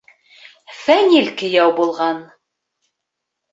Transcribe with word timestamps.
Фәнил 0.77 1.29
кейәү 1.43 1.75
булған... 1.83 2.25